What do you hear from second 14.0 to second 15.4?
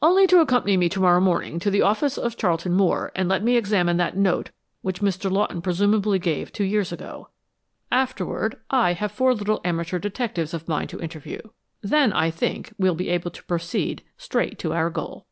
straight to our goal."